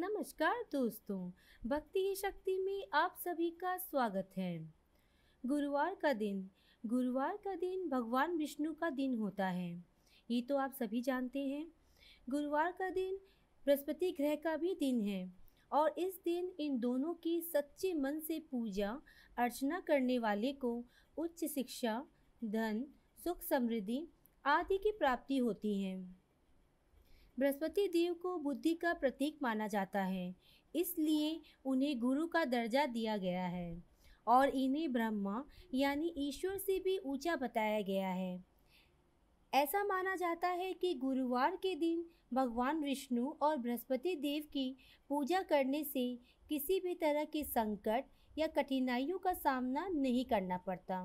[0.00, 1.32] नमस्कार दोस्तों,
[1.66, 4.74] भक्ति ही शक्ति में आप सभी का स्वागत है।
[5.46, 6.50] गुरुवार का दिन,
[6.86, 9.84] गुरुवार का दिन भगवान विष्णु का दिन होता है।
[10.30, 11.72] ये तो आप सभी जानते हैं।
[12.30, 13.18] गुरुवार का दिन
[13.64, 15.32] बृहस्पति ग्रह का भी दिन है
[15.72, 19.02] और इस दिन इन दोनों की सच्चे मन से पूजा,
[19.38, 20.84] अर्चना करने वाले को
[21.16, 22.06] उच्च शिक्षा,
[22.44, 22.86] धन,
[23.24, 24.08] सुख समृद्धि
[24.44, 26.27] आदि की प्राप्ति होती है।
[27.38, 30.34] बृहस्पति देव को बुद्धि का प्रतीक माना जाता है।
[30.74, 33.82] इसलिए उन्हें गुरु का दर्जा दिया गया है
[34.26, 38.44] और इन्हें ब्रह्मा यानी ईश्वर से भी ऊँचा बताया गया है।
[39.52, 44.76] ऐसा माना जाता है कि गुरुवार के दिन भगवान विष्णु और बृहस्पति देव की
[45.10, 46.04] पूजा करने से
[46.48, 48.04] किसी भी तरह के संकट
[48.38, 51.00] या कठिनाइयों का सामना नहीं करना पड़ता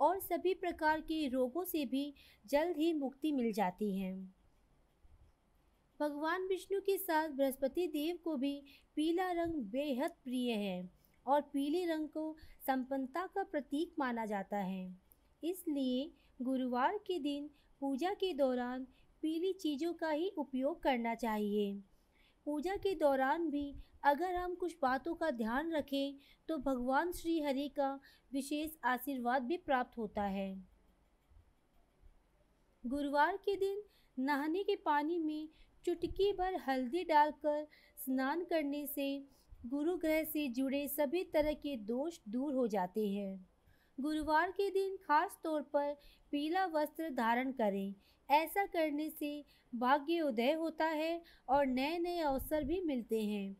[0.00, 2.12] और सभी प्रकार के रोगों से भी
[2.46, 4.39] जल्द ही मुक्ति मिल जाती है।
[6.00, 8.52] भगवान विष्णु के साथ बृहस्पति देव को भी
[8.96, 10.88] पीला रंग बेहद प्रिय है
[11.26, 14.86] और पीले रंग को संपन्नता का प्रतीक माना जाता है।
[15.42, 16.10] इसलिए
[16.42, 17.50] गुरुवार के दिन
[17.82, 18.86] पूजा के दौरान
[19.22, 21.74] पीली चीज़ों का ही उपयोग करना चाहिए।
[22.46, 27.68] पूजा के दौरान भी अगर हम कुछ बातों का ध्यान रखें तो भगवान श्री हरि
[27.76, 27.92] का
[28.32, 30.52] विशेष आशीर्वाद भी प्राप्त होता है।
[32.84, 33.82] गुरुवार के दिन
[34.16, 35.48] नहाने के पानी में
[35.84, 37.66] चुटकी भर हल्दी डालकर
[37.98, 39.24] स्नान करने से
[39.66, 43.48] गुरु ग्रह से जुड़े सभी तरह के दोष दूर हो जाते हैं।
[44.00, 45.92] गुरुवार के दिन खास तौर पर
[46.30, 47.94] पीला वस्त्र धारण करें।
[48.30, 53.56] ऐसा करने से भाग्य उदय होता है और नए नए अवसर भी मिलते हैं।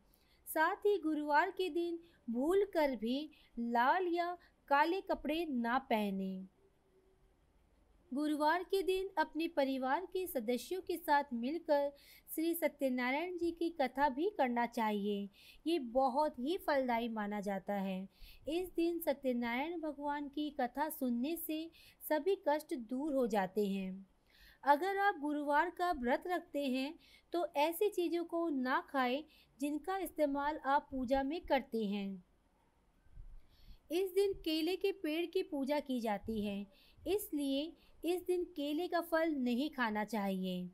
[0.47, 1.99] साथ ही गुरुवार के दिन
[2.29, 6.50] भूल कर भी लाल या काले कपड़े ना पहने।
[8.11, 11.91] गुरुवार के दिन अपने परिवार के सदस्यों के साथ मिलकर
[12.29, 15.29] श्री सत्यनारायण जी की कथा भी करना चाहिए।
[15.67, 18.01] ये बहुत ही फलदायी माना जाता है।
[18.49, 21.63] इस दिन सत्यनारायण भगवान की कथा सुनने से
[22.03, 24.05] सभी कष्ट दूर हो जाते हैं।
[24.63, 26.93] अगर आप गुरुवार का व्रत रखते हैं
[27.33, 29.23] तो ऐसी चीज़ों को ना खाएँ
[29.59, 32.23] जिनका इस्तेमाल आप पूजा में करते हैं।
[33.91, 36.65] इस दिन केले के पेड़ की पूजा की जाती है।
[37.07, 37.71] इसलिए
[38.03, 40.69] इस दिन केले का फल नहीं खाना चाहिए।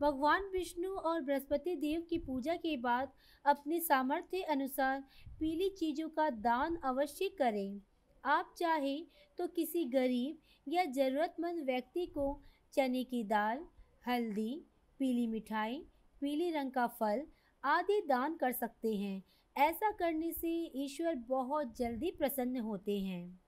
[0.00, 3.12] भगवान विष्णु और बृहस्पति देव की पूजा के बाद
[3.44, 5.00] अपने सामर्थ्य अनुसार
[5.40, 7.80] पीली चीज़ों का दान अवश्य करें।
[8.24, 9.06] आप चाहें
[9.38, 12.42] तो किसी गरीब या ज़रूरतमंद व्यक्ति को
[12.72, 13.64] चने की दाल,
[14.08, 14.64] हल्दी,
[15.00, 15.84] पीली मिठाई,
[16.20, 17.26] पीले रंग का फल
[17.64, 19.22] आदि दान कर सकते हैं।
[19.56, 20.50] ऐसा करने से
[20.84, 23.41] ईश्वर बहुत जल्दी प्रसन्न होते हैं।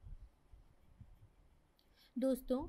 [2.18, 2.68] दोस्तों,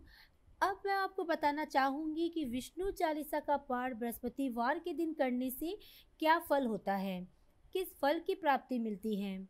[0.62, 5.80] अब मैं आपको बताना चाहूँगी कि विष्णु चालीसा का पाठ बृहस्पतिवार के दिन करने से
[6.20, 7.28] क्या फल होता है?
[7.74, 9.48] किस फल की प्राप्ति मिलती है?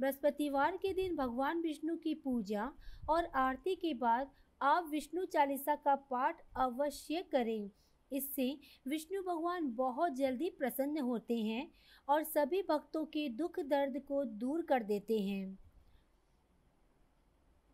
[0.00, 2.72] बृहस्पतिवार के दिन भगवान विष्णु की पूजा
[3.08, 4.30] और आरती के बाद
[4.62, 7.70] आप विष्णु चालीसा का पाठ अवश्य करें।
[8.12, 11.70] इससे विष्णु भगवान बहुत जल्दी प्रसन्न होते हैं
[12.08, 15.61] और सभी भक्तों के दुख दर्द को दूर कर देते हैं।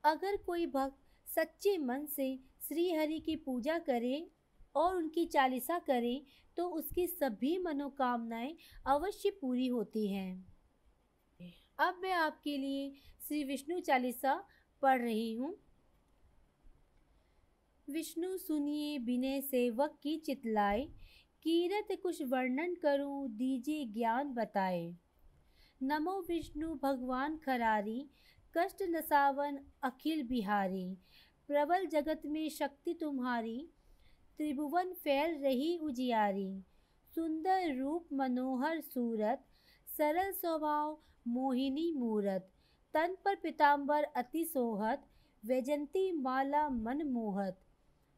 [0.09, 0.99] अगर कोई भक्त
[1.29, 2.39] सच्चे मन से
[2.69, 4.31] श्री हरि की पूजा करे
[4.77, 6.25] और उनकी चालीसा करे
[6.57, 10.47] तो उसकी सभी मनोकामनाएँ अवश्य पूरी होती हैं।
[11.79, 12.91] अब मैं आपके लिए
[13.29, 14.45] श्री विष्णु चालीसा
[14.83, 15.55] पढ़ रही हूँ।
[17.89, 20.89] विष्णु सुनिए विनय सेवक की चितलाए,
[21.43, 24.97] कीरत कुछ वर्णन करूँ, दीजिए ज्ञान बताए।
[25.83, 28.11] नमो विष्णु भगवान खरारी
[28.57, 30.97] कष्ट नसावन अखिल बिहारी।
[31.49, 33.71] प्रबल जगत में शक्ति तुम्हारी,
[34.39, 36.65] त्रिभुवन फैल रही उजियारी।
[37.15, 39.45] सुंदर रूप मनोहर सूरत,
[39.89, 40.99] सरल स्वभाव
[41.29, 42.51] मोहिनी मूरत।
[42.95, 45.07] तन पर पिताम्बर अति सोहत,
[45.45, 47.61] वैजंती माला मन मोहत।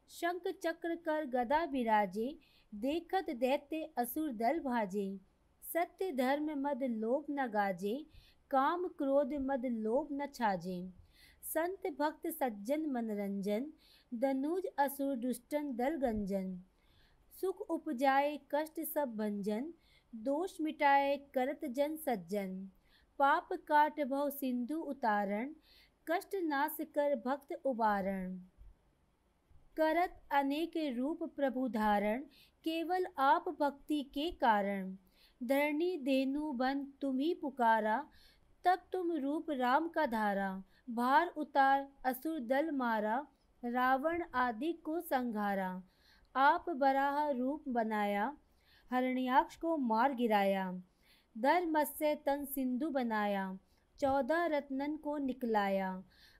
[0.09, 2.37] शंख चक्र कर गदा विराजे
[2.75, 5.19] देखत दैत्य असुर दल भाजे।
[5.63, 8.05] सत्य धर्म मद लोभ न गाजे
[8.51, 10.77] काम क्रोध मद लोभ न छाजे।
[11.43, 13.65] संत भक्त सज्जन मनरंजन
[14.11, 16.49] दनुज असुर दुष्टन दल गंजन।
[17.35, 19.69] सुख उपजाए कष्ट सब भंजन,
[20.15, 22.57] दोष मिटाए करत जन सज्जन।
[23.19, 25.53] पाप काट भव सिंधु उतारण,
[26.07, 28.35] कष्ट नाश कर भक्त उबारण।
[29.77, 32.23] करत अनेक रूप प्रभु धारण,
[32.65, 34.95] केवल आप भक्ति के कारण।
[35.43, 37.95] धरणी देनु बन तुम्ही पुकारा
[38.65, 40.51] तब तुम रूप राम का धारा,
[40.89, 43.15] भार उतार, असुर दल मारा,
[43.63, 45.71] रावण आदि को संघारा
[46.35, 48.31] आप बराह रूप बनाया,
[48.91, 50.71] हरण्याक्ष को मार गिराया
[51.35, 53.57] दर मत्स्य तन सिंधु बनाया,
[53.99, 55.91] चौदह रत्नन को निकलाया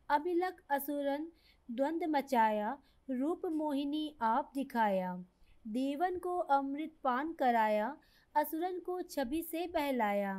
[0.09, 1.27] अभिलक असुरन
[1.69, 2.77] द्वंद मचाया,
[3.09, 5.15] रूप मोहिनी आप दिखाया,
[5.67, 7.95] देवन को अमृत पान कराया,
[8.35, 10.33] असुरन को छवि से बहलाया।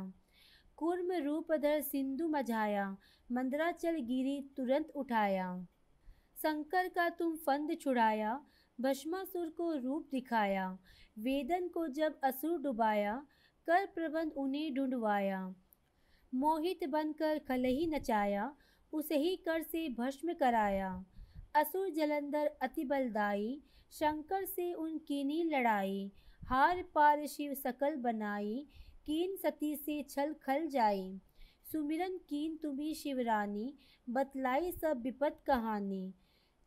[0.77, 2.97] कुर्म रूपधर सिंधु मझाया,
[3.31, 5.65] मंदराचल गिरी तुरंत उठाया।
[6.37, 8.39] शंकर का तुम फंद छुड़ाया
[8.81, 10.77] भस्मासुर को रूप दिखाया।
[11.19, 13.15] वेदन को जब असुर डुबाया,
[13.67, 15.55] कर प्रबंध उन्हें ढूंढवाया।
[16.33, 18.55] मोहित बनकर खलही नचाया
[18.93, 21.05] उसे ही कर से भस्म कराया।
[21.55, 23.61] असुर जलंधर अति बलदाई
[23.91, 26.11] शंकर से उनकी नी लड़ाई।
[26.49, 28.67] हार पार शिव सकल बनाई
[29.05, 31.21] कीन सती से छल खल जाई
[31.71, 33.73] सुमिरन कीन तुम्हें शिवरानी,
[34.09, 36.13] बतलाई सब विपत कहानी।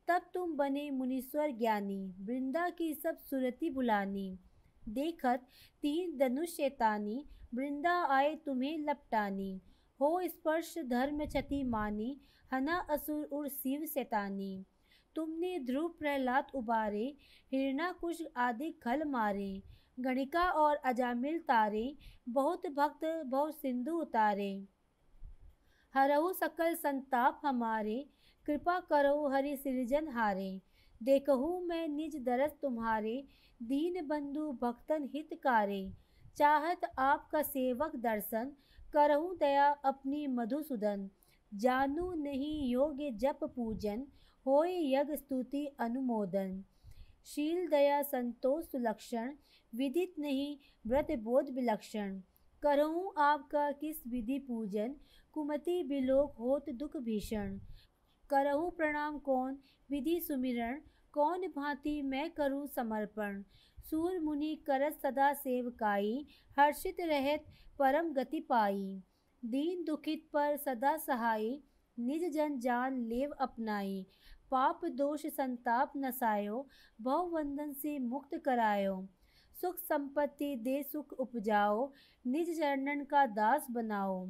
[0.08, 4.38] तब तुम बने मुनीश्वर ज्ञानी, वृंदा की सब सुरति बुलानी
[4.88, 5.46] देखत
[5.82, 7.24] तीन धनुष शैतानी,
[7.54, 9.60] वृंदा आए तुम्हें लपटानी।
[10.00, 12.20] हो स्पर्श धर्म क्षति मानी,
[12.52, 14.64] हना असुर उर शिव शैतानी।
[15.14, 17.06] तुमने ध्रुव प्रहलाद उबारे
[17.52, 19.62] हिरणा कुश आदि खल मारे।
[20.00, 21.96] गणिका और अजामिल तारे,
[22.28, 24.66] बहुत भक्त, बहुत सिंधु उतारे।
[25.94, 28.06] हरहु सकल संताप हमारे,
[28.46, 30.60] कृपा करो हरि सृजन हारे।
[31.02, 33.24] देखहु मैं निज दरस तुम्हारे,
[33.62, 35.92] दीन बंधु भक्तन हितकारे
[36.36, 38.52] चाहत आपका सेवक दर्शन,
[38.92, 41.10] करहु दया अपनी मधुसूदन
[41.54, 44.06] जानू नहीं योग्य जप पूजन,
[44.46, 46.64] होय यज्ञ स्तुति अनुमोदन।
[47.26, 49.32] शील दया संतोष सुलक्षण
[49.72, 50.56] विदित नहीं
[50.86, 52.20] व्रत बोध विलक्षण।
[52.62, 54.94] करहूँ आपका किस विधि पूजन,
[55.32, 57.58] कुमति बिलोक होत दुख भीषण।
[58.30, 59.58] करहु प्रणाम कौन,
[59.90, 60.80] विधि सुमिरण,
[61.12, 63.42] कौन भांति मैं करूँ समर्पण।
[63.90, 66.26] सूर मुनि करत सदा सेवकाई
[66.58, 67.44] हर्षित रहत
[67.78, 69.02] परम गति पाई।
[69.42, 71.50] दीन दुखित पर सदा सहाय
[71.98, 74.06] निज जन जान लेव अपनाई।
[74.50, 76.66] पाप, दोष, संताप नसायो
[77.00, 79.08] भव वंदन से मुक्त करायो।
[79.60, 81.92] सुख संपत्ति दे सुख उपजाओ,
[82.26, 84.28] निज चरणन का दास बनाओ।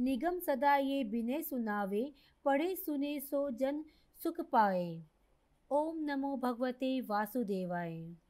[0.00, 2.12] निगम सदा ये बिने सुनावे,
[2.44, 3.84] पढ़े सुने सो जन
[4.22, 5.02] सुख पाए।
[5.70, 8.16] ओम नमो भगवते वासुदेवाय।